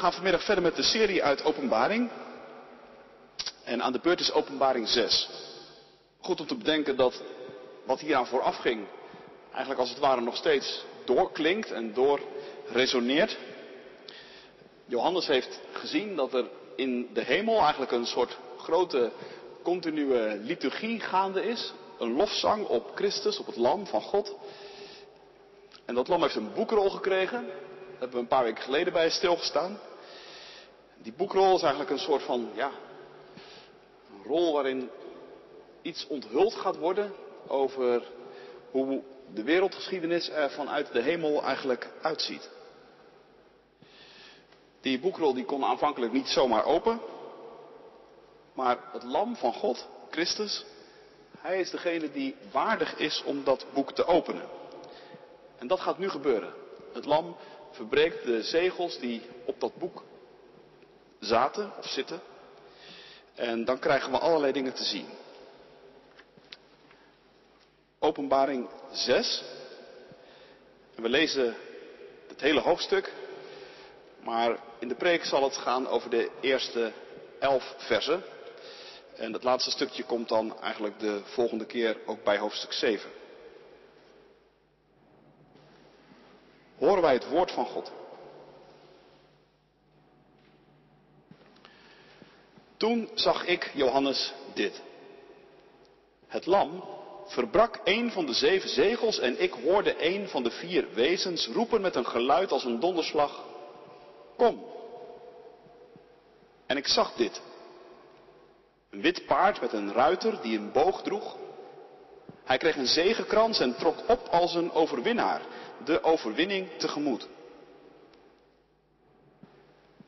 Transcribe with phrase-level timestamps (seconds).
[0.00, 2.10] gaan vanmiddag verder met de serie uit Openbaring.
[3.64, 5.28] En aan de beurt is Openbaring 6.
[6.20, 7.22] Goed om te bedenken dat
[7.84, 8.86] wat hieraan vooraf ging,
[9.50, 13.38] eigenlijk als het ware nog steeds doorklinkt en doorresoneert.
[14.86, 16.44] Johannes heeft gezien dat er
[16.76, 19.12] in de hemel eigenlijk een soort grote
[19.62, 21.72] continue liturgie gaande is.
[21.98, 24.36] Een lofzang op Christus, op het lam van God.
[25.84, 27.46] En dat lam heeft een boekrol gekregen.
[27.46, 29.78] Daar hebben we een paar weken geleden bij stilgestaan.
[31.02, 32.70] Die boekrol is eigenlijk een soort van, ja,
[34.10, 34.90] een rol waarin
[35.82, 37.12] iets onthuld gaat worden
[37.46, 38.02] over
[38.70, 39.02] hoe
[39.34, 42.50] de wereldgeschiedenis er vanuit de hemel eigenlijk uitziet.
[44.80, 47.00] Die boekrol die kon aanvankelijk niet zomaar open.
[48.52, 50.64] Maar het lam van God, Christus,
[51.38, 54.48] hij is degene die waardig is om dat boek te openen.
[55.58, 56.54] En dat gaat nu gebeuren.
[56.92, 57.36] Het lam
[57.70, 60.02] verbreekt de zegels die op dat boek
[61.20, 62.20] zaten of zitten.
[63.34, 65.08] En dan krijgen we allerlei dingen te zien.
[67.98, 69.42] Openbaring 6.
[70.96, 71.56] En we lezen
[72.28, 73.12] het hele hoofdstuk.
[74.22, 76.92] Maar in de preek zal het gaan over de eerste
[77.38, 78.22] elf versen.
[79.16, 83.10] En het laatste stukje komt dan eigenlijk de volgende keer ook bij hoofdstuk 7.
[86.78, 87.92] Horen wij het woord van God.
[92.80, 94.82] Toen zag ik, Johannes, dit.
[96.26, 96.84] Het lam
[97.26, 101.80] verbrak een van de zeven zegels en ik hoorde een van de vier wezens roepen
[101.80, 103.44] met een geluid als een donderslag.
[104.36, 104.64] Kom.
[106.66, 107.40] En ik zag dit.
[108.90, 111.36] Een wit paard met een ruiter die een boog droeg.
[112.44, 115.40] Hij kreeg een zegenkrans en trok op als een overwinnaar,
[115.84, 117.28] de overwinning tegemoet.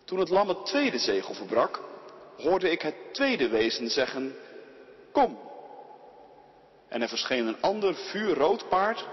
[0.04, 1.90] Toen het lam het tweede zegel verbrak,
[2.36, 4.34] hoorde ik het tweede wezen zeggen,
[5.12, 5.38] kom.
[6.88, 9.06] En er verscheen een ander vuurrood paard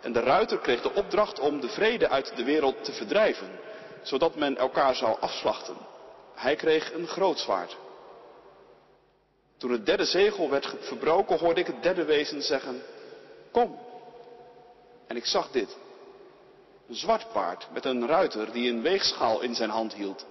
[0.00, 3.50] en de ruiter kreeg de opdracht om de vrede uit de wereld te verdrijven,
[4.02, 5.76] zodat men elkaar zou afslachten.
[6.34, 7.76] Hij kreeg een groot zwaard.
[9.56, 12.82] Toen het derde zegel werd verbroken, hoorde ik het derde wezen zeggen,
[13.50, 13.78] kom.
[15.06, 15.76] En ik zag dit.
[16.88, 20.26] Een zwart paard met een ruiter die een weegschaal in zijn hand hield.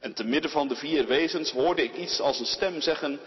[0.00, 3.20] En te midden van de vier wezens hoorde ik iets als een stem zeggen,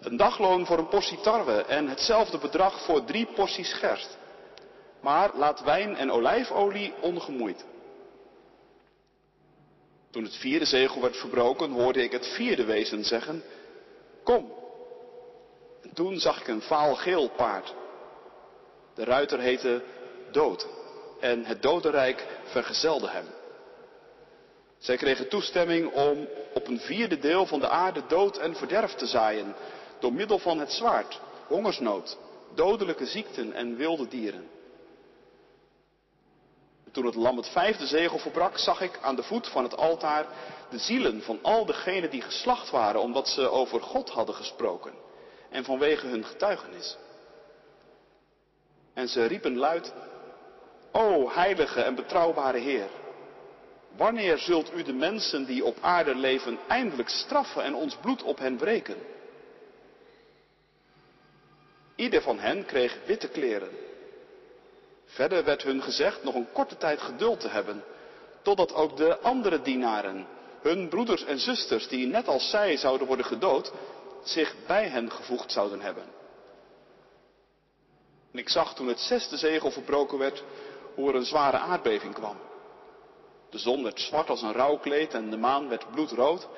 [0.00, 4.18] een dagloon voor een portie tarwe en hetzelfde bedrag voor drie porties gerst.
[5.00, 7.64] Maar laat wijn en olijfolie ongemoeid.
[10.10, 13.42] Toen het vierde zegel werd verbroken, hoorde ik het vierde wezen zeggen,
[14.22, 14.52] kom.
[15.82, 17.74] En toen zag ik een vaal geel paard.
[18.94, 19.82] De ruiter heette
[20.30, 20.66] Dood
[21.20, 23.26] en het dodenrijk vergezelde hem.
[24.84, 29.06] Zij kregen toestemming om op een vierde deel van de aarde dood en verderf te
[29.06, 29.54] zaaien,
[30.00, 32.18] door middel van het zwaard, hongersnood,
[32.54, 34.48] dodelijke ziekten en wilde dieren.
[36.92, 40.26] Toen het lam het vijfde zegel verbrak, zag ik aan de voet van het altaar
[40.70, 44.92] de zielen van al degenen die geslacht waren omdat ze over God hadden gesproken
[45.50, 46.96] en vanwege hun getuigenis.
[48.94, 49.92] En ze riepen luid,
[50.92, 52.88] O heilige en betrouwbare Heer,
[53.96, 58.38] wanneer zult u de mensen die op aarde leven eindelijk straffen en ons bloed op
[58.38, 58.96] hen wreken?
[61.96, 63.68] Ieder van hen kreeg witte kleren.
[65.04, 67.84] Verder werd hun gezegd nog een korte tijd geduld te hebben,
[68.42, 70.26] totdat ook de andere dienaren,
[70.62, 73.72] hun broeders en zusters, die net als zij zouden worden gedood,
[74.22, 76.04] zich bij hen gevoegd zouden hebben.
[78.32, 80.42] En ik zag toen het zesde zegel verbroken werd,
[80.94, 82.36] hoe er een zware aardbeving kwam.
[83.54, 86.48] De zon werd zwart als een rouwkleed en de maan werd bloedrood.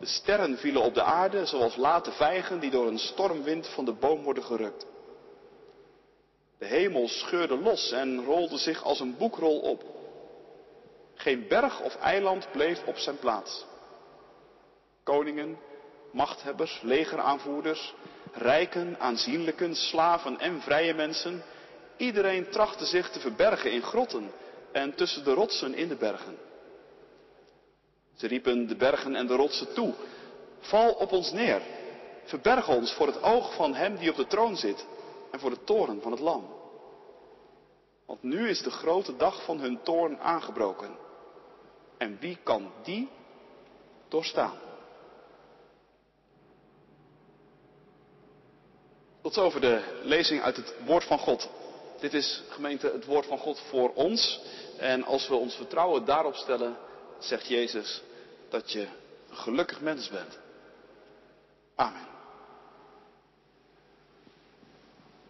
[0.00, 3.92] De sterren vielen op de aarde zoals late vijgen die door een stormwind van de
[3.92, 4.86] boom worden gerukt.
[6.58, 9.84] De hemel scheurde los en rolde zich als een boekrol op.
[11.14, 13.64] Geen berg of eiland bleef op zijn plaats.
[15.02, 15.58] Koningen,
[16.10, 17.94] machthebbers, legeraanvoerders,
[18.32, 21.42] rijken, aanzienlijken, slaven en vrije mensen,
[21.96, 24.30] iedereen trachtte zich te verbergen in grotten
[24.74, 26.36] en tussen de rotsen in de bergen.
[28.14, 29.94] Ze riepen de bergen en de rotsen toe,
[30.58, 31.62] val op ons neer,
[32.24, 34.86] verberg ons voor het oog van hem die op de troon zit
[35.30, 36.46] en voor de toren van het lam.
[38.06, 40.96] Want nu is de grote dag van hun toorn aangebroken.
[41.98, 43.08] En wie kan die
[44.08, 44.58] doorstaan?
[49.22, 51.50] Tot zover de lezing uit het woord van God.
[52.00, 54.40] Dit is gemeente het woord van God voor ons.
[54.78, 56.76] En als we ons vertrouwen daarop stellen,
[57.18, 58.02] zegt Jezus
[58.48, 58.80] dat je
[59.30, 60.38] een gelukkig mens bent.
[61.74, 62.06] Amen.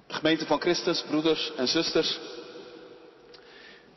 [0.08, 2.18] Gemeente van Christus, broeders en zusters.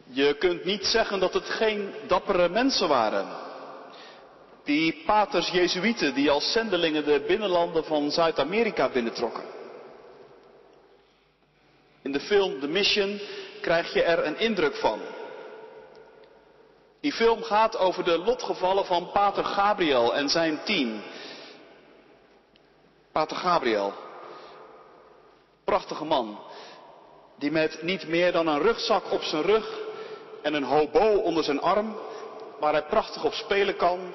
[0.10, 3.28] Je kunt niet zeggen dat het geen dappere mensen waren.
[4.64, 9.44] Die paters Jezuïeten die als zendelingen de binnenlanden van Zuid-Amerika binnentrokken.
[12.02, 13.20] In de film The Mission
[13.62, 15.00] krijg je er een indruk van.
[17.02, 21.02] Die film gaat over de lotgevallen van Pater Gabriel en zijn team.
[23.12, 23.94] Pater Gabriel,
[25.64, 26.40] prachtige man,
[27.38, 29.80] die met niet meer dan een rugzak op zijn rug
[30.42, 31.98] en een hobo onder zijn arm,
[32.60, 34.14] waar hij prachtig op spelen kan,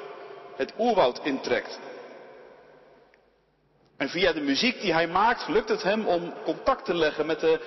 [0.56, 1.80] het oerwoud intrekt.
[3.96, 7.40] En via de muziek die hij maakt, lukt het hem om contact te leggen met
[7.40, 7.60] de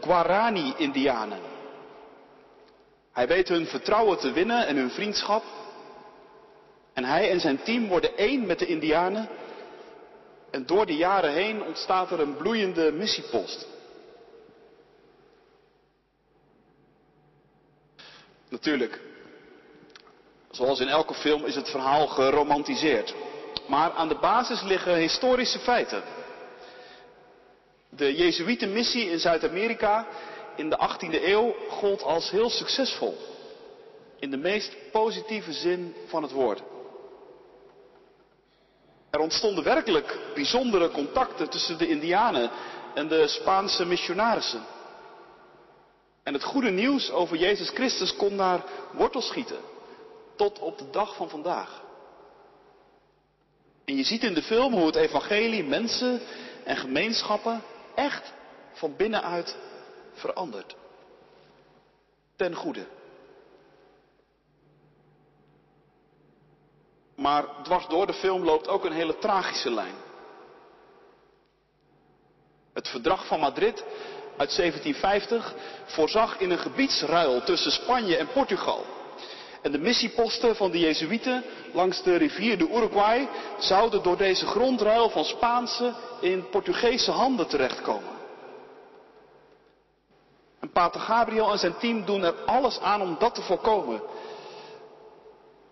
[0.00, 1.51] Guarani-Indianen.
[3.12, 5.44] Hij weet hun vertrouwen te winnen en hun vriendschap.
[6.92, 9.28] En hij en zijn team worden één met de Indianen.
[10.50, 13.66] En door de jaren heen ontstaat er een bloeiende missiepost.
[18.48, 19.00] Natuurlijk,
[20.50, 23.14] zoals in elke film is het verhaal geromantiseerd.
[23.66, 26.02] Maar aan de basis liggen historische feiten.
[27.88, 30.06] De Jezuïetenmissie in Zuid-Amerika
[30.56, 33.16] in de 18e eeuw gold als heel succesvol.
[34.18, 36.62] In de meest positieve zin van het woord.
[39.10, 42.50] Er ontstonden werkelijk bijzondere contacten tussen de Indianen
[42.94, 44.62] en de Spaanse missionarissen.
[46.22, 49.58] En het goede nieuws over Jezus Christus kon daar wortel schieten.
[50.36, 51.82] Tot op de dag van vandaag.
[53.84, 56.20] En je ziet in de film hoe het evangelie mensen
[56.64, 57.62] en gemeenschappen
[57.94, 58.32] echt
[58.72, 59.56] van binnenuit
[60.12, 60.76] verandert.
[62.36, 62.86] Ten goede.
[67.14, 69.94] Maar dwars door de film loopt ook een hele tragische lijn.
[72.72, 73.84] Het verdrag van Madrid
[74.36, 75.54] uit 1750
[75.84, 78.84] voorzag in een gebiedsruil tussen Spanje en Portugal.
[79.62, 83.28] En de missieposten van de Jezuïeten langs de rivier de Uruguay
[83.58, 88.11] zouden door deze grondruil van Spaanse in Portugese handen terechtkomen.
[90.72, 94.02] Pater Gabriel en zijn team doen er alles aan om dat te voorkomen.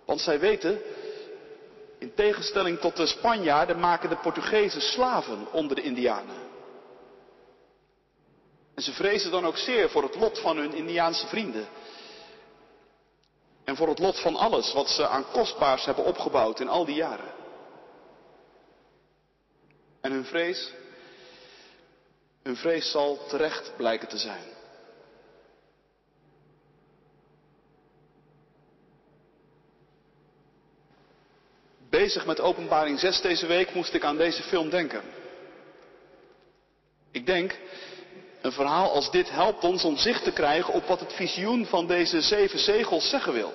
[0.04, 0.80] Want zij weten,
[1.98, 6.48] in tegenstelling tot de Spanjaarden maken de Portugezen slaven onder de Indianen.
[8.74, 11.68] En ze vrezen dan ook zeer voor het lot van hun Indiaanse vrienden.
[13.64, 16.94] En voor het lot van alles wat ze aan kostbaars hebben opgebouwd in al die
[16.94, 17.34] jaren.
[20.00, 20.72] En hun vrees,
[22.42, 24.44] hun vrees zal terecht blijken te zijn.
[31.90, 35.02] Bezig met openbaring 6 deze week moest ik aan deze film denken.
[37.10, 37.58] Ik denk,
[38.40, 41.86] een verhaal als dit helpt ons om zicht te krijgen op wat het visioen van
[41.86, 43.52] deze zeven zegels zeggen wil.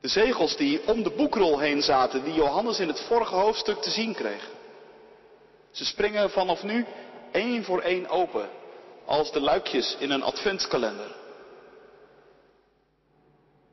[0.00, 3.90] De zegels die om de boekrol heen zaten, die Johannes in het vorige hoofdstuk te
[3.90, 4.48] zien kreeg.
[5.70, 6.86] Ze springen vanaf nu
[7.32, 8.48] één voor één open,
[9.04, 11.16] als de luikjes in een adventskalender.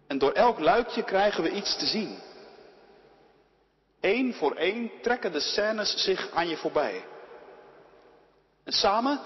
[0.07, 2.17] En door elk luikje krijgen we iets te zien.
[4.01, 7.05] Eén voor één trekken de scènes zich aan je voorbij.
[8.63, 9.19] En samen,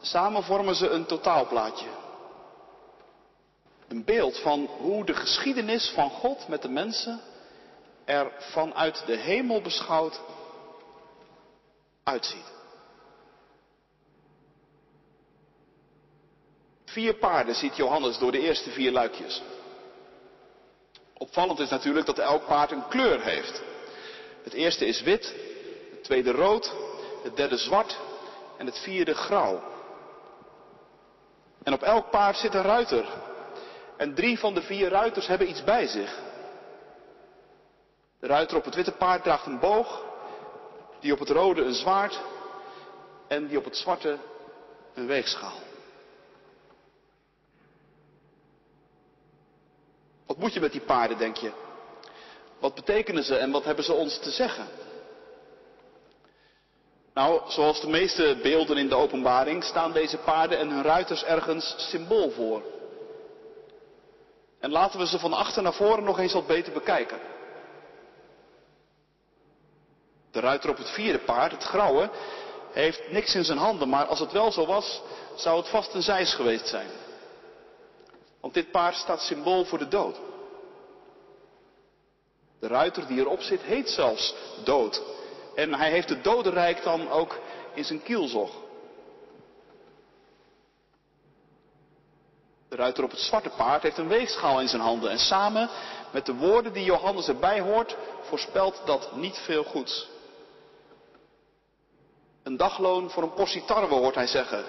[0.00, 1.88] samen vormen ze een totaalplaatje.
[3.88, 7.20] Een beeld van hoe de geschiedenis van God met de mensen
[8.04, 10.20] er vanuit de hemel beschouwd
[12.04, 12.52] uitziet.
[16.84, 19.42] Vier paarden ziet Johannes door de eerste vier luikjes.
[21.18, 23.62] Opvallend is natuurlijk dat elk paard een kleur heeft.
[24.42, 25.34] Het eerste is wit,
[25.90, 26.72] het tweede rood,
[27.22, 27.98] het derde zwart
[28.56, 29.62] en het vierde grauw.
[31.62, 33.06] En op elk paard zit een ruiter.
[33.96, 36.18] En drie van de vier ruiters hebben iets bij zich.
[38.20, 40.04] De ruiter op het witte paard draagt een boog,
[41.00, 42.20] die op het rode een zwaard
[43.28, 44.18] en die op het zwarte
[44.94, 45.58] een weegschaal.
[50.38, 51.50] Wat moet je met die paarden, denk je?
[52.58, 54.66] Wat betekenen ze en wat hebben ze ons te zeggen?
[57.14, 61.74] Nou, zoals de meeste beelden in de openbaring staan deze paarden en hun ruiters ergens
[61.76, 62.62] symbool voor.
[64.60, 67.18] En laten we ze van achter naar voren nog eens wat beter bekijken.
[70.30, 72.10] De ruiter op het vierde paard, het grauwe,
[72.72, 75.02] heeft niks in zijn handen, maar als het wel zo was,
[75.34, 77.07] zou het vast een zeis geweest zijn.
[78.40, 80.16] Want dit paard staat symbool voor de dood.
[82.60, 85.02] De ruiter die erop zit heet zelfs dood.
[85.54, 87.38] En hij heeft het dodenrijk dan ook
[87.74, 88.50] in zijn kielzog.
[92.68, 95.10] De ruiter op het zwarte paard heeft een weegschaal in zijn handen.
[95.10, 95.68] En samen
[96.10, 100.08] met de woorden die Johannes erbij hoort, voorspelt dat niet veel goeds.
[102.42, 104.64] Een dagloon voor een portie tarwe, hoort hij zeggen.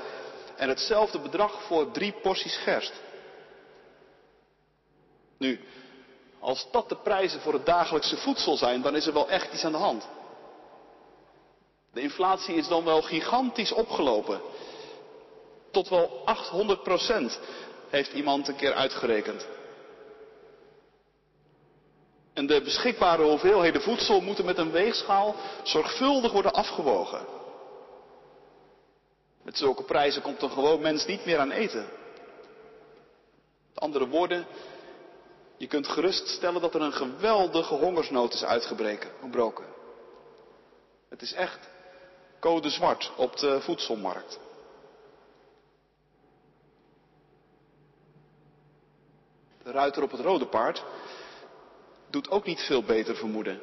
[0.56, 2.94] En hetzelfde bedrag voor drie porties gerst.
[5.39, 5.60] Nu,
[6.39, 9.63] als dat de prijzen voor het dagelijkse voedsel zijn, dan is er wel echt iets
[9.63, 10.08] aan de hand.
[11.93, 14.41] De inflatie is dan wel gigantisch opgelopen.
[15.72, 17.39] Tot wel 800 procent
[17.89, 19.48] heeft iemand een keer uitgerekend.
[22.34, 27.25] En de beschikbare hoeveelheden voedsel moeten met een weegschaal zorgvuldig worden afgewogen.
[29.43, 31.89] Met zulke prijzen komt een gewoon mens niet meer aan eten.
[33.69, 34.46] Met andere woorden,
[35.60, 39.66] je kunt geruststellen dat er een geweldige hongersnood is uitgebroken.
[41.10, 41.70] Het is echt
[42.39, 44.39] code zwart op de voedselmarkt.
[49.63, 50.84] De ruiter op het rode paard
[52.10, 53.62] doet ook niet veel beter vermoeden.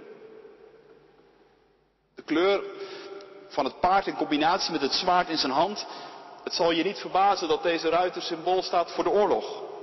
[2.14, 2.64] De kleur
[3.48, 5.86] van het paard in combinatie met het zwaard in zijn hand.
[6.44, 9.74] Het zal je niet verbazen dat deze ruiter symbool staat voor de oorlog.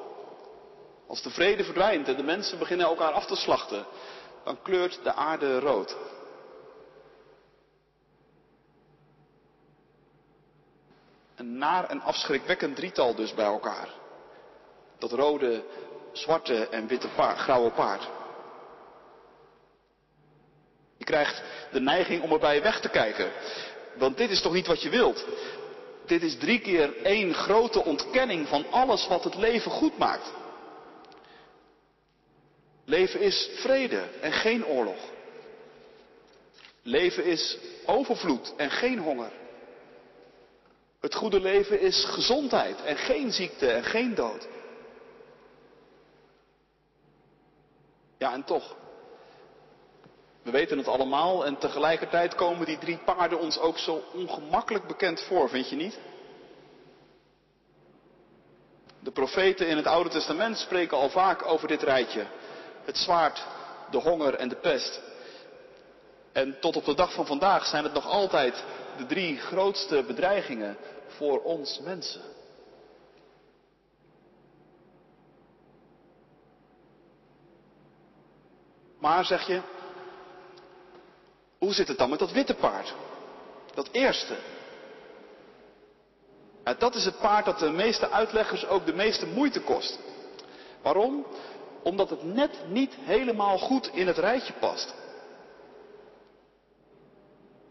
[1.07, 3.85] Als de vrede verdwijnt en de mensen beginnen elkaar af te slachten,
[4.43, 5.95] dan kleurt de aarde rood.
[11.35, 13.89] Een naar en afschrikwekkend drietal dus bij elkaar.
[14.97, 15.63] Dat rode,
[16.11, 18.09] zwarte en witte paard, grauwe paard.
[20.97, 21.41] Je krijgt
[21.71, 23.31] de neiging om erbij weg te kijken.
[23.97, 25.25] Want dit is toch niet wat je wilt?
[26.05, 30.31] Dit is drie keer één grote ontkenning van alles wat het leven goed maakt.
[32.85, 35.11] Leven is vrede en geen oorlog.
[36.81, 39.31] Leven is overvloed en geen honger.
[40.99, 44.47] Het goede leven is gezondheid en geen ziekte en geen dood.
[48.17, 48.75] Ja, en toch.
[50.41, 55.21] We weten het allemaal en tegelijkertijd komen die drie paarden ons ook zo ongemakkelijk bekend
[55.21, 55.99] voor, vind je niet?
[58.99, 62.25] De profeten in het Oude Testament spreken al vaak over dit rijtje.
[62.85, 63.45] Het zwaard,
[63.91, 65.01] de honger en de pest.
[66.31, 68.63] En tot op de dag van vandaag zijn het nog altijd
[68.97, 72.21] de drie grootste bedreigingen voor ons mensen.
[78.99, 79.61] Maar zeg je,
[81.57, 82.93] hoe zit het dan met dat witte paard?
[83.73, 84.35] Dat eerste.
[86.63, 89.99] Ja, dat is het paard dat de meeste uitleggers ook de meeste moeite kost.
[90.81, 91.25] Waarom?
[91.83, 94.93] Omdat het net niet helemaal goed in het rijtje past.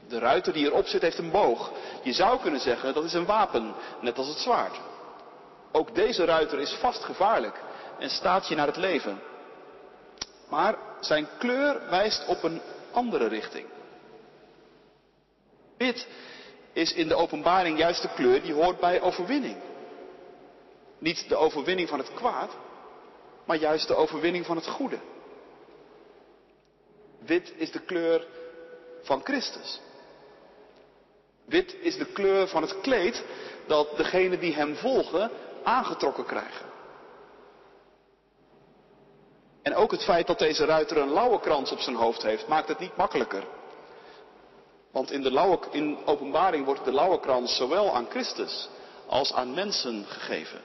[0.08, 1.72] De ruiter die erop zit heeft een boog.
[2.02, 4.80] Je zou kunnen zeggen dat is een wapen, net als het zwaard.
[5.72, 7.60] Ook deze ruiter is vast gevaarlijk
[7.98, 9.20] en staat je naar het leven.
[10.48, 13.66] Maar zijn kleur wijst op een andere richting.
[15.76, 16.06] Wit
[16.72, 19.56] is in de openbaring juist de kleur die hoort bij overwinning.
[20.98, 22.50] Niet de overwinning van het kwaad,
[23.44, 24.98] maar juist de overwinning van het goede.
[27.18, 28.26] Wit is de kleur
[29.02, 29.80] van Christus.
[31.44, 33.24] Wit is de kleur van het kleed
[33.66, 35.30] dat degenen die hem volgen
[35.62, 36.70] aangetrokken krijgen.
[39.62, 42.68] En ook het feit dat deze ruiter een lauwe krans op zijn hoofd heeft, maakt
[42.68, 43.44] het niet makkelijker.
[44.90, 48.68] Want in, de in openbaring wordt de lauwe krans zowel aan Christus
[49.06, 50.60] als aan mensen gegeven.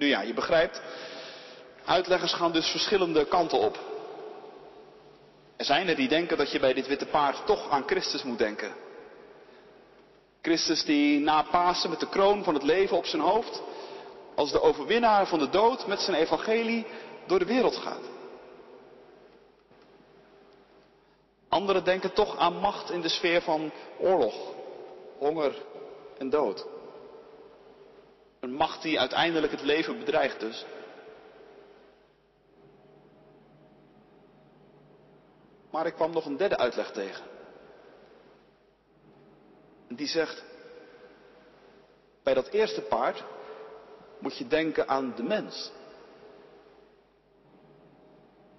[0.00, 0.82] Nu ja, je begrijpt,
[1.84, 3.78] uitleggers gaan dus verschillende kanten op.
[5.56, 8.38] Er zijn er die denken dat je bij dit witte paard toch aan Christus moet
[8.38, 8.72] denken.
[10.42, 13.62] Christus die na Pasen met de kroon van het leven op zijn hoofd,
[14.34, 16.86] als de overwinnaar van de dood met zijn evangelie
[17.26, 18.04] door de wereld gaat.
[21.48, 24.34] Anderen denken toch aan macht in de sfeer van oorlog,
[25.18, 25.54] honger
[26.18, 26.66] en dood.
[28.40, 30.64] Een macht die uiteindelijk het leven bedreigt dus.
[35.70, 37.24] Maar ik kwam nog een derde uitleg tegen.
[39.88, 40.44] Die zegt,
[42.22, 43.24] bij dat eerste paard
[44.18, 45.72] moet je denken aan de mens.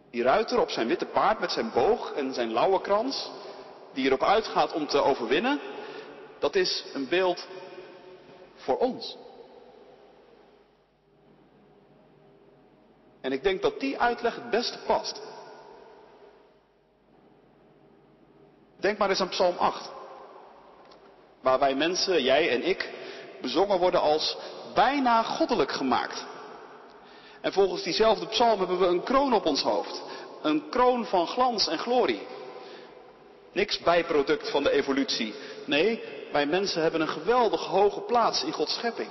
[0.09, 3.31] Die ruiter op zijn witte paard met zijn boog en zijn lauwe krans,
[3.93, 5.59] die erop uitgaat om te overwinnen,
[6.39, 7.47] dat is een beeld
[8.55, 9.17] voor ons.
[13.21, 15.21] En ik denk dat die uitleg het beste past.
[18.79, 19.89] Denk maar eens aan Psalm 8.
[21.41, 22.89] Waar wij mensen, jij en ik,
[23.41, 24.37] bezongen worden als
[24.73, 26.25] bijna goddelijk gemaakt.
[27.41, 30.01] En volgens diezelfde psalm hebben we een kroon op ons hoofd.
[30.41, 32.27] Een kroon van glans en glorie.
[33.51, 35.33] Niks bijproduct van de evolutie.
[35.65, 39.09] Nee, wij mensen hebben een geweldig hoge plaats in Gods schepping.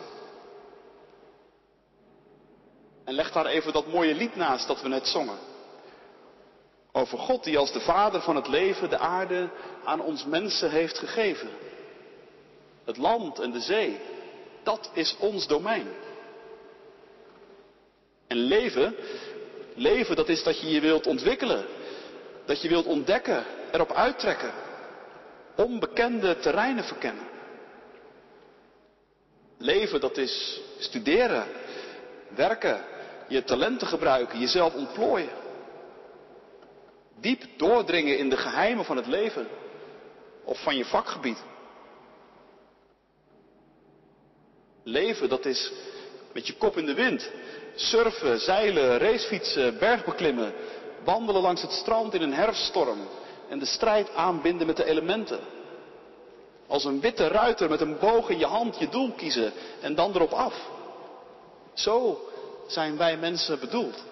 [3.10, 5.38] En leg daar even dat mooie lied naast dat we net zongen.
[6.92, 9.48] Over God die als de vader van het leven de aarde
[9.84, 11.48] aan ons mensen heeft gegeven.
[12.84, 14.00] Het land en de zee,
[14.62, 15.86] dat is ons domein.
[18.26, 18.96] En leven,
[19.74, 21.66] leven dat is dat je je wilt ontwikkelen.
[22.44, 24.52] Dat je wilt ontdekken, erop uittrekken.
[25.56, 27.28] Onbekende terreinen verkennen.
[29.58, 31.46] Leven dat is studeren,
[32.34, 32.98] werken,
[33.30, 35.30] je talenten gebruiken, jezelf ontplooien.
[37.20, 39.48] Diep doordringen in de geheimen van het leven
[40.44, 41.42] of van je vakgebied.
[44.82, 45.72] Leven, dat is
[46.32, 47.30] met je kop in de wind.
[47.74, 50.52] Surfen, zeilen, racefietsen, bergbeklimmen.
[51.04, 52.98] Wandelen langs het strand in een herfststorm.
[53.48, 55.40] En de strijd aanbinden met de elementen.
[56.66, 60.14] Als een witte ruiter met een boog in je hand je doel kiezen en dan
[60.14, 60.68] erop af.
[61.74, 62.20] Zo
[62.72, 64.04] zijn wij mensen bedoeld.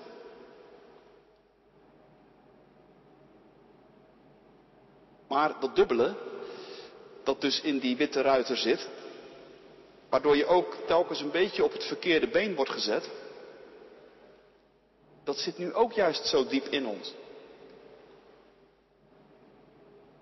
[5.28, 6.14] Maar dat dubbele,
[7.24, 8.88] dat dus in die witte ruiter zit,
[10.08, 13.10] waardoor je ook telkens een beetje op het verkeerde been wordt gezet,
[15.24, 17.14] dat zit nu ook juist zo diep in ons.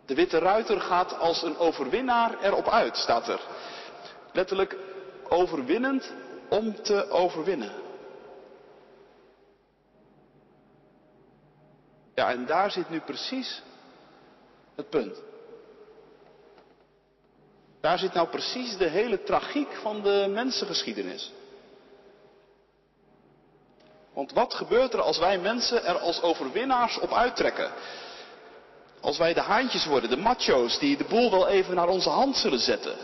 [0.06, 3.40] De witte ruiter gaat als een overwinnaar erop uit, staat er.
[4.32, 4.76] Letterlijk
[5.28, 6.12] overwinnend
[6.48, 7.85] om te overwinnen.
[12.16, 13.62] Ja, en daar zit nu precies
[14.74, 15.22] het punt.
[17.80, 21.32] Daar zit nou precies de hele tragiek van de mensengeschiedenis.
[24.12, 27.72] Want wat gebeurt er als wij mensen er als overwinnaars op uittrekken?
[29.00, 32.36] Als wij de haantjes worden, de macho's die de boel wel even naar onze hand
[32.36, 32.96] zullen zetten.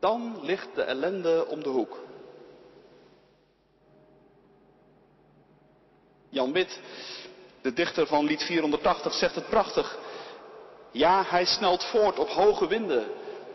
[0.00, 1.98] Dan ligt de ellende om de hoek.
[6.28, 6.80] Jan Wit,
[7.62, 9.98] de dichter van lied 480, zegt het prachtig.
[10.90, 13.06] Ja, hij snelt voort op hoge winden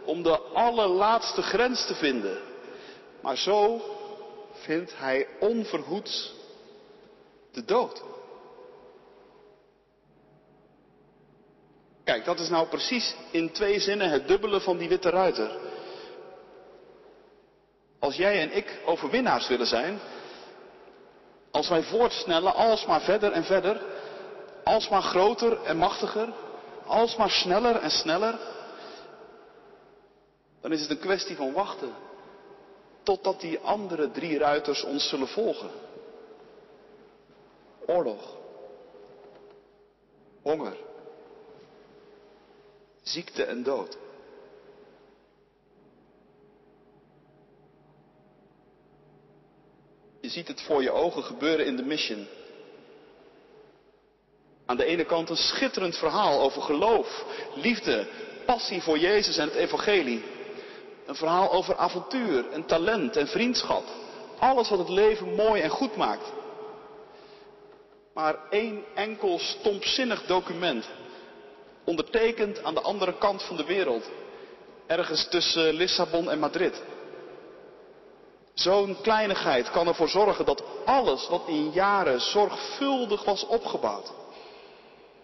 [0.05, 2.37] om de allerlaatste grens te vinden.
[3.21, 3.81] Maar zo
[4.51, 6.33] vindt hij onverhoeds
[7.51, 8.03] de dood.
[12.03, 15.57] Kijk, dat is nou precies in twee zinnen het dubbele van die witte ruiter.
[17.99, 19.99] Als jij en ik overwinnaars willen zijn,
[21.53, 23.81] als wij voortsnellen, alsmaar verder en verder,
[24.63, 26.33] alsmaar groter en machtiger,
[26.85, 28.39] alsmaar sneller en sneller,
[30.61, 31.93] dan is het een kwestie van wachten
[33.03, 35.69] totdat die andere drie ruiters ons zullen volgen.
[37.85, 38.35] Oorlog,
[40.41, 40.75] honger,
[43.01, 43.97] ziekte en dood.
[50.23, 52.27] Je ziet het voor je ogen gebeuren in de mission.
[54.65, 58.07] Aan de ene kant een schitterend verhaal over geloof, liefde,
[58.45, 60.23] passie voor Jezus en het evangelie.
[61.05, 63.83] Een verhaal over avontuur en talent en vriendschap.
[64.39, 66.31] Alles wat het leven mooi en goed maakt.
[68.13, 70.85] Maar één enkel stompzinnig document.
[71.83, 74.09] Ondertekend aan de andere kant van de wereld.
[74.87, 76.81] Ergens tussen Lissabon en Madrid.
[78.53, 84.13] Zo'n kleinigheid kan ervoor zorgen dat alles wat in jaren zorgvuldig was opgebouwd.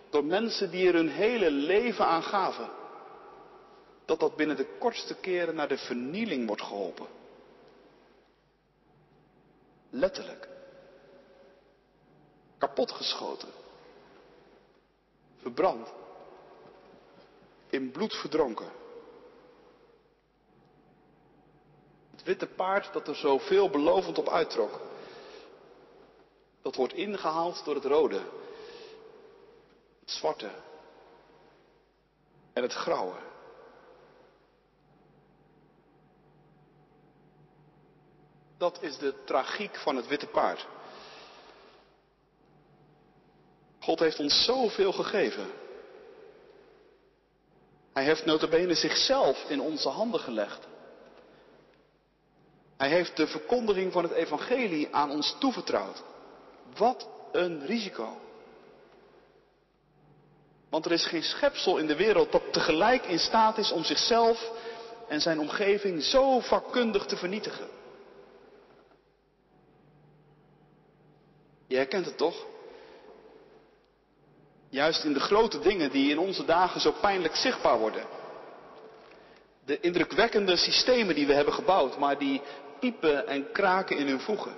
[0.09, 2.69] Door mensen die er hun hele leven aan gaven
[4.05, 7.07] dat dat binnen de kortste keren naar de vernieling wordt geholpen.
[9.89, 10.47] Letterlijk.
[12.57, 13.49] Kapotgeschoten.
[15.41, 15.93] Verbrand.
[17.69, 18.78] In bloed verdronken.
[22.19, 24.81] Het witte paard dat er zo veelbelovend op uittrok.
[26.61, 28.21] Dat wordt ingehaald door het rode.
[29.99, 30.49] Het zwarte.
[32.53, 33.15] En het grauwe.
[38.57, 40.67] Dat is de tragiek van het witte paard.
[43.79, 45.51] God heeft ons zoveel gegeven.
[47.93, 50.67] Hij heeft notabene zichzelf in onze handen gelegd.
[52.79, 56.03] Hij heeft de verkondiging van het evangelie aan ons toevertrouwd.
[56.77, 58.17] Wat een risico.
[60.69, 64.51] Want er is geen schepsel in de wereld dat tegelijk in staat is om zichzelf
[65.07, 67.67] en zijn omgeving zo vakkundig te vernietigen.
[71.67, 72.45] Je herkent het toch?
[74.69, 78.05] Juist in de grote dingen die in onze dagen zo pijnlijk zichtbaar worden.
[79.65, 82.41] De indrukwekkende systemen die we hebben gebouwd, maar die
[82.79, 84.55] piepen en kraken in hun voegen.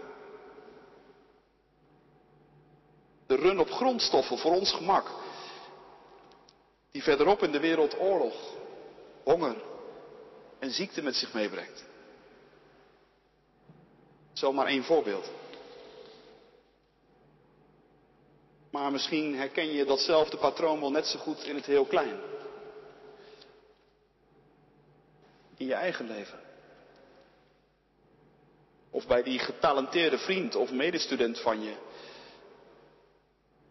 [3.28, 5.08] De run op grondstoffen voor ons gemak.
[6.92, 8.36] Die verderop in de wereld oorlog,
[9.24, 9.56] honger
[10.60, 11.84] en ziekte met zich meebrengt.
[14.34, 15.32] Zomaar één voorbeeld.
[18.72, 22.20] Maar misschien herken je datzelfde patroon wel net zo goed in het heel klein.
[25.58, 26.51] In je eigen leven.
[28.91, 31.75] Of bij die getalenteerde vriend of medestudent van je.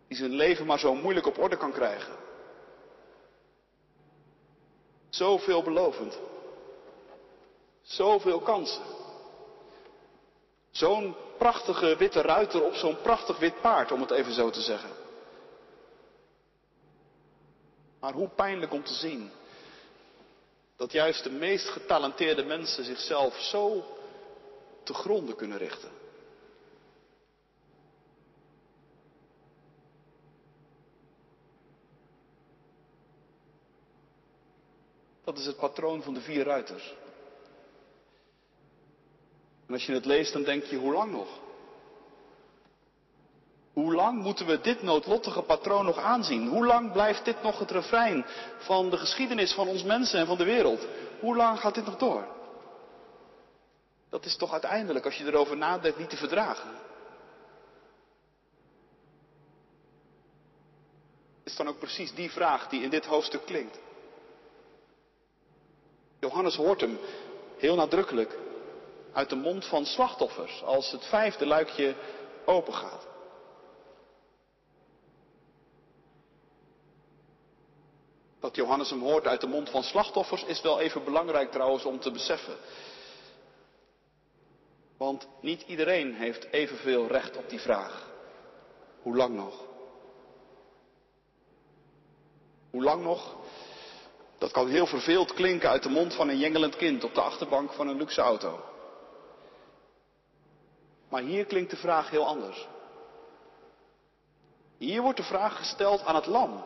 [0.08, 2.16] Die zijn leven maar zo moeilijk op orde kan krijgen.
[5.08, 6.18] Zo veelbelovend.
[7.82, 8.82] Zoveel kansen.
[10.70, 14.90] Zo'n prachtige witte ruiter op zo'n prachtig wit paard, om het even zo te zeggen.
[18.00, 19.30] Maar hoe pijnlijk om te zien
[20.76, 23.84] dat juist de meest getalenteerde mensen zichzelf zo
[24.82, 25.90] te gronden kunnen richten.
[35.24, 36.94] Dat is het patroon van de vier ruiters.
[39.66, 41.28] En als je het leest, dan denk je, hoe lang nog?
[43.72, 46.48] Hoe lang moeten we dit noodlottige patroon nog aanzien?
[46.48, 48.24] Hoe lang blijft dit nog het refrein
[48.58, 50.86] van de geschiedenis van ons mensen en van de wereld?
[51.20, 52.39] Hoe lang gaat dit nog door?
[54.10, 56.70] Dat is toch uiteindelijk, als je erover nadenkt, niet te verdragen.
[61.44, 63.78] Is dan ook precies die vraag die in dit hoofdstuk klinkt.
[66.18, 66.98] Johannes hoort hem
[67.56, 68.38] heel nadrukkelijk
[69.12, 71.94] uit de mond van slachtoffers als het vijfde luikje
[72.44, 73.08] opengaat.
[78.40, 82.00] Dat Johannes hem hoort uit de mond van slachtoffers is wel even belangrijk trouwens om
[82.00, 82.56] te beseffen.
[85.00, 88.10] Want niet iedereen heeft evenveel recht op die vraag.
[89.02, 89.64] Hoe lang nog?
[92.70, 93.36] Hoe lang nog?
[94.38, 97.72] Dat kan heel verveeld klinken uit de mond van een jengelend kind op de achterbank
[97.72, 98.60] van een luxe auto.
[101.08, 102.68] Maar hier klinkt de vraag heel anders.
[104.78, 106.64] Hier wordt de vraag gesteld aan het lam,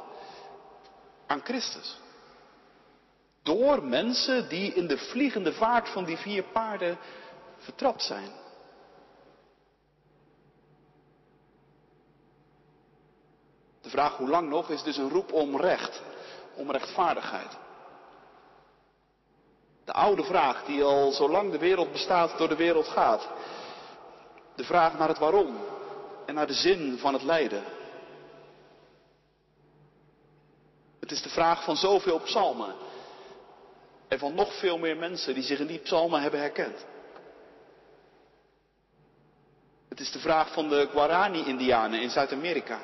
[1.27, 1.99] aan Christus.
[3.43, 6.99] Door mensen die in de vliegende vaart van die vier paarden
[7.65, 8.31] vertrapt zijn.
[13.81, 16.03] De vraag hoe lang nog is dus een roep om recht,
[16.55, 17.57] om rechtvaardigheid.
[19.85, 23.29] De oude vraag die al zolang de wereld bestaat door de wereld gaat.
[24.55, 25.57] De vraag naar het waarom
[26.27, 27.65] en naar de zin van het lijden.
[31.01, 32.75] Het is de vraag van zoveel psalmen
[34.09, 36.85] en van nog veel meer mensen die zich in die psalmen hebben herkend.
[39.95, 42.81] Het is de vraag van de Guarani-Indianen in Zuid-Amerika.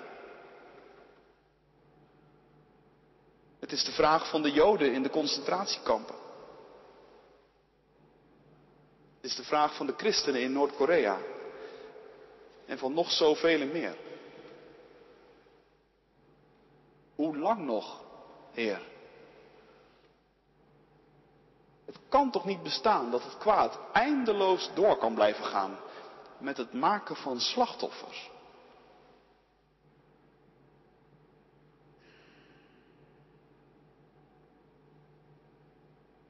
[3.61, 6.15] Het is de vraag van de Joden in de concentratiekampen.
[9.21, 11.19] Het is de vraag van de christenen in Noord-Korea.
[12.67, 13.97] En van nog zoveel meer.
[17.15, 18.03] Hoe lang nog,
[18.53, 18.83] Heer?
[21.87, 25.79] Het kan toch niet bestaan dat het kwaad eindeloos door kan blijven gaan
[26.41, 28.31] met het maken van slachtoffers.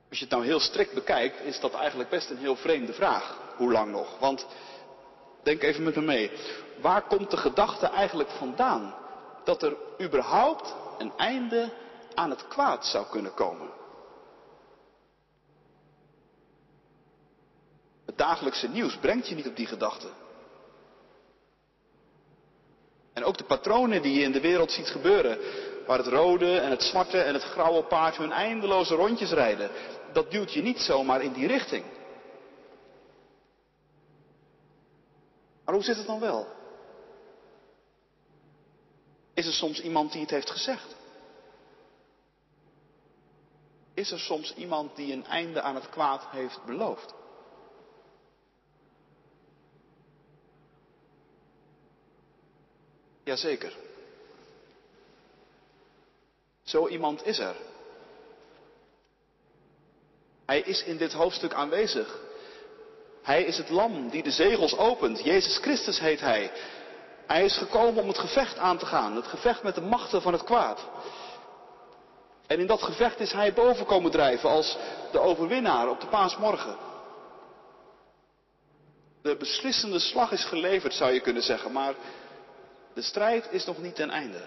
[0.08, 3.38] Als je het nou heel strikt bekijkt, is dat eigenlijk best een heel vreemde vraag.
[3.56, 4.18] Hoe lang nog?
[4.18, 4.46] Want,
[5.42, 6.30] denk even met me mee.
[6.80, 8.94] Waar komt de gedachte eigenlijk vandaan
[9.44, 11.72] dat er überhaupt een einde
[12.14, 13.79] aan het kwaad zou kunnen komen?
[18.20, 20.08] Dagelijkse nieuws brengt je niet op die gedachte.
[23.12, 25.38] En ook de patronen die je in de wereld ziet gebeuren,
[25.86, 29.70] waar het rode en het zwarte en het grauwe paard hun eindeloze rondjes rijden,
[30.12, 31.84] dat duwt je niet zomaar in die richting.
[35.64, 36.46] Maar hoe zit het dan wel?
[39.34, 40.96] Is er soms iemand die het heeft gezegd?
[43.94, 47.18] Is er soms iemand die een einde aan het kwaad heeft beloofd?
[53.30, 53.72] Jazeker.
[56.62, 57.56] Zo iemand is er.
[60.46, 62.18] Hij is in dit hoofdstuk aanwezig.
[63.22, 65.24] Hij is het lam die de zegels opent.
[65.24, 66.52] Jezus Christus heet hij.
[67.26, 69.16] Hij is gekomen om het gevecht aan te gaan.
[69.16, 70.80] Het gevecht met de machten van het kwaad.
[72.46, 74.76] En in dat gevecht is hij boven komen drijven als
[75.12, 76.76] de overwinnaar op de paasmorgen.
[79.22, 81.94] De beslissende slag is geleverd, zou je kunnen zeggen, maar
[82.94, 84.46] de strijd is nog niet ten einde.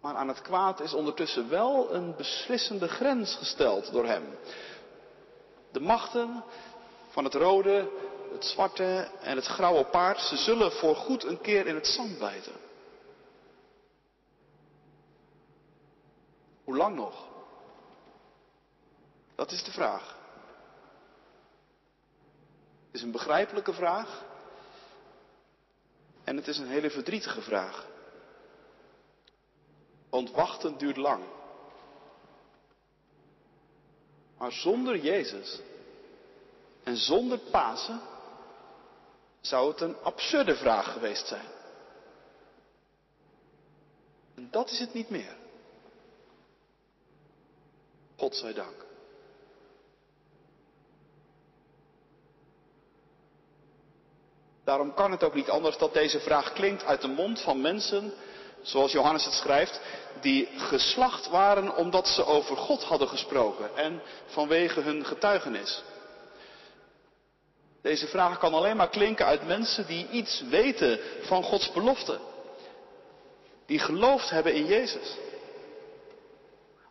[0.00, 4.38] Maar aan het kwaad is ondertussen wel een beslissende grens gesteld door hem.
[5.72, 6.44] De machten
[7.08, 7.90] van het rode,
[8.32, 12.52] het zwarte en het grauwe paard, ze zullen voorgoed een keer in het zand bijten.
[16.64, 17.26] Hoe lang nog?
[19.34, 20.16] Dat is de vraag.
[22.86, 24.24] Het is een begrijpelijke vraag.
[26.24, 27.86] En het is een hele verdrietige vraag.
[30.10, 31.24] Want wachten duurt lang.
[34.38, 35.60] Maar zonder Jezus
[36.82, 38.00] en zonder Pasen
[39.40, 41.46] zou het een absurde vraag geweest zijn.
[44.34, 45.36] En dat is het niet meer.
[48.16, 48.84] God zij dank.
[54.64, 58.12] Daarom kan het ook niet anders dat deze vraag klinkt uit de mond van mensen,
[58.62, 59.80] zoals Johannes het schrijft,
[60.20, 65.82] die geslacht waren omdat ze over God hadden gesproken en vanwege hun getuigenis.
[67.82, 72.18] Deze vraag kan alleen maar klinken uit mensen die iets weten van Gods belofte.
[73.66, 75.16] Die geloofd hebben in Jezus.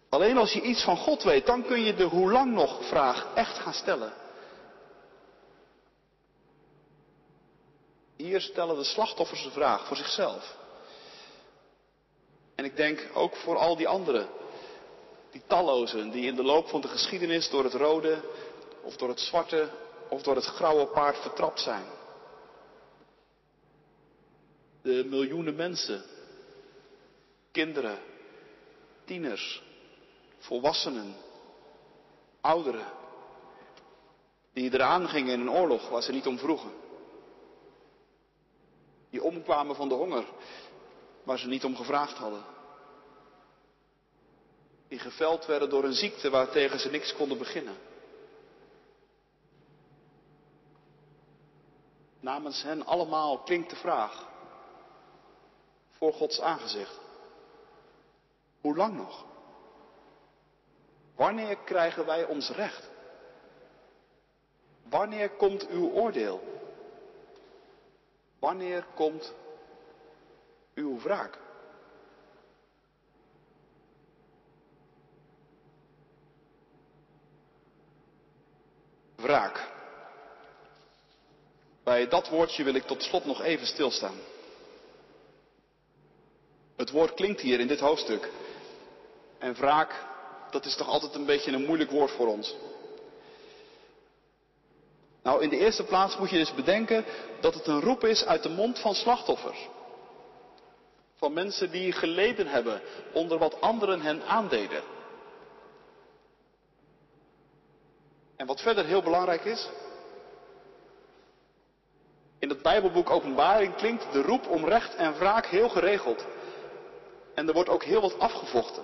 [0.10, 3.28] Alleen als je iets van God weet, dan kun je de hoe lang nog vraag
[3.36, 4.14] echt gaan stellen.
[8.34, 10.58] Hier stellen de slachtoffers de vraag voor zichzelf.
[12.56, 14.28] En ik denk ook voor al die anderen,
[15.32, 18.22] die tallozen, die in de loop van de geschiedenis door het rode
[18.82, 19.70] of door het zwarte
[20.10, 21.86] of door het grauwe paard vertrapt zijn.
[24.82, 26.04] De miljoenen mensen,
[27.52, 28.00] kinderen,
[29.06, 29.62] tieners,
[30.38, 31.16] volwassenen,
[32.42, 32.88] ouderen,
[34.54, 36.83] die eraan gingen in een oorlog waar ze niet om vroegen.
[39.14, 40.26] Die omkwamen van de honger
[41.24, 42.44] waar ze niet om gevraagd hadden.
[44.88, 47.76] Die geveld werden door een ziekte waartegen ze niks konden beginnen.
[52.20, 54.28] Namens hen allemaal klinkt de vraag
[55.90, 57.00] voor Gods aangezicht.
[58.62, 59.26] Hoe lang nog?
[61.16, 62.90] Wanneer krijgen wij ons recht?
[64.90, 66.63] Wanneer komt uw oordeel?
[68.44, 69.34] Wanneer komt
[70.76, 71.38] uw wraak?
[79.16, 79.68] Wraak.
[81.84, 84.18] Bij dat woordje wil ik tot slot nog even stilstaan.
[86.76, 88.32] Het woord klinkt hier in dit hoofdstuk.
[89.38, 90.06] En wraak,
[90.52, 92.56] dat is toch altijd een beetje een moeilijk woord voor ons.
[95.24, 97.06] Nou, in de eerste plaats moet je dus bedenken
[97.40, 99.70] dat het een roep is uit de mond van slachtoffers.
[101.16, 102.82] Van mensen die geleden hebben
[103.14, 104.84] onder wat anderen hen aandeden.
[108.36, 109.70] En wat verder heel belangrijk is,
[112.40, 116.26] in het Bijbelboek Openbaring klinkt de roep om recht en wraak heel geregeld.
[117.36, 118.84] En er wordt ook heel wat afgevochten.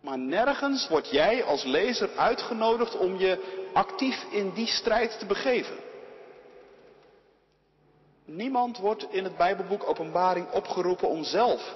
[0.00, 5.76] Maar nergens word jij als lezer uitgenodigd om je actief in die strijd te begeven.
[8.24, 11.74] Niemand wordt in het Bijbelboek Openbaring opgeroepen om zelf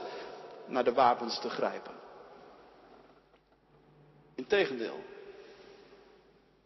[0.66, 1.92] naar de wapens te grijpen.
[4.34, 5.04] Integendeel.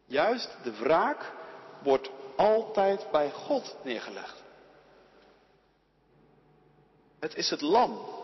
[0.04, 1.32] Juist de wraak
[1.82, 4.42] wordt altijd bij God neergelegd.
[7.18, 8.17] Het is het lam.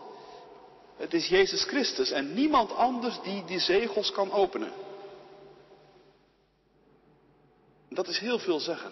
[0.95, 4.71] Het is Jezus Christus en niemand anders die die zegels kan openen.
[7.89, 8.91] Dat is heel veel zeggen.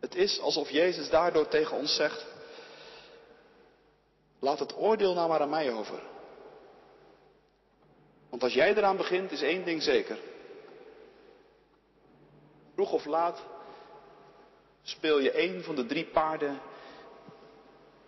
[0.00, 2.26] Het is alsof Jezus daardoor tegen ons zegt,
[4.38, 6.02] laat het oordeel nou maar aan mij over.
[8.28, 10.18] Want als jij eraan begint, is één ding zeker.
[12.74, 13.42] Vroeg of laat
[14.82, 16.60] speel je één van de drie paarden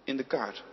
[0.05, 0.65] in de kaart.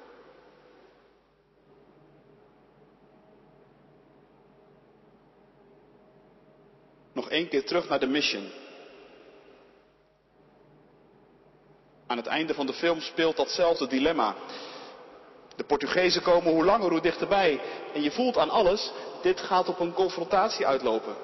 [7.26, 8.52] nog één keer terug naar de mission.
[12.08, 14.36] Aan het einde van de film speelt datzelfde dilemma.
[15.56, 17.62] De Portugezen komen hoe langer hoe dichterbij.
[17.94, 21.16] En je voelt aan alles, dit gaat op een confrontatie uitlopen.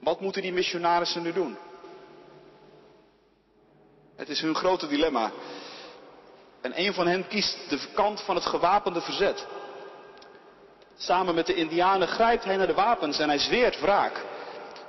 [0.00, 1.56] Wat moeten die missionarissen nu doen?
[4.16, 5.32] Het is hun grote dilemma.
[6.60, 9.46] En een van hen kiest de kant van het gewapende verzet.
[11.02, 14.24] Samen met de Indianen grijpt hij naar de wapens en hij zweert wraak.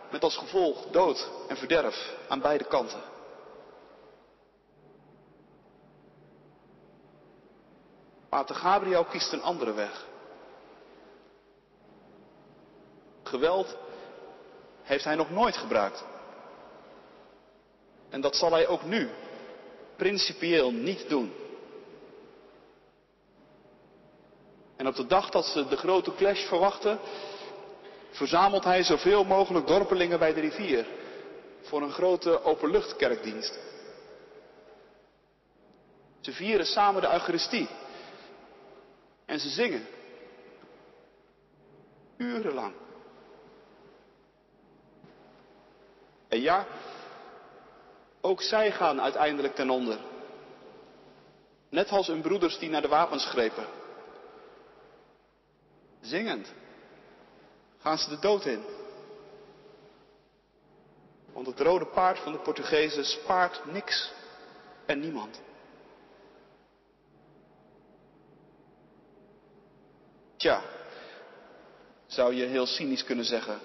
[0.10, 3.02] Met als gevolg dood en verderf aan beide kanten.
[8.30, 10.06] Pater Gabriel kiest een andere weg.
[13.24, 13.78] Geweld
[14.82, 16.04] heeft hij nog nooit gebruikt.
[18.10, 19.10] En dat zal hij ook nu
[19.95, 21.40] principieel niet doen.
[24.82, 27.00] En op de dag dat ze de grote clash verwachten,
[28.12, 30.86] verzamelt hij zoveel mogelijk dorpelingen bij de rivier
[31.62, 33.60] voor een grote openluchtkerkdienst.
[36.22, 37.70] Ze vieren samen de Eucharistie
[39.26, 39.88] en ze zingen.
[42.17, 42.74] Urenlang.
[46.28, 46.65] En ja,
[48.22, 50.00] ook zij gaan uiteindelijk ten onder.
[51.70, 53.81] Net als hun broeders die naar de wapens grepen.
[56.02, 56.54] Zingend
[57.78, 58.64] gaan ze de dood in.
[61.34, 64.12] Want het rode paard van de Portugezen spaart niks
[64.86, 65.42] en niemand.
[70.36, 70.64] Tja,
[72.06, 73.60] zou je heel cynisch kunnen zeggen.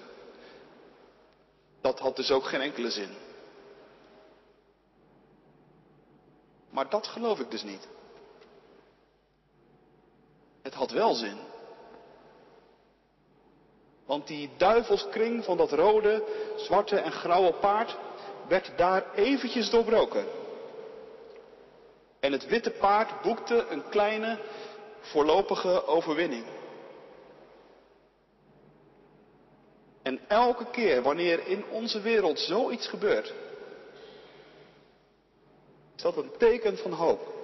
[1.81, 3.09] Dat had dus ook geen enkele zin.
[6.69, 7.87] Maar dat geloof ik dus niet.
[10.61, 11.46] Het had wel zin.
[14.07, 16.23] Want die duivelskring van dat rode,
[16.55, 17.97] zwarte en grauwe paard
[18.47, 20.25] werd daar eventjes doorbroken.
[22.19, 24.39] En het witte paard boekte een kleine,
[24.99, 26.45] voorlopige overwinning.
[30.01, 33.33] En elke keer wanneer in onze wereld zoiets gebeurt,
[35.95, 37.35] is dat een teken van hoop.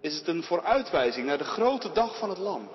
[0.00, 2.68] Is het een vooruitwijzing naar de grote dag van het Lam?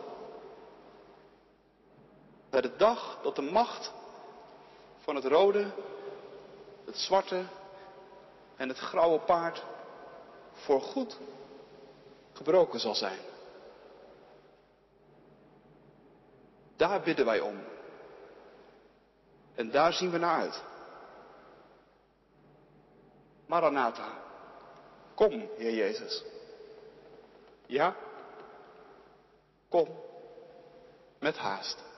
[2.53, 3.91] Naar de dag dat de macht
[4.99, 5.71] van het rode,
[6.85, 7.45] het zwarte
[8.55, 9.63] en het grauwe paard
[10.51, 11.17] voor goed
[12.33, 13.19] gebroken zal zijn.
[16.75, 17.63] Daar bidden wij om.
[19.55, 20.63] En daar zien we naar uit.
[23.45, 24.21] Maranatha.
[25.15, 26.23] Kom, Heer Jezus.
[27.65, 27.95] Ja?
[29.69, 29.87] Kom.
[31.19, 31.91] Met haast.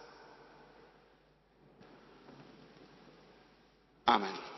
[4.07, 4.54] Amen.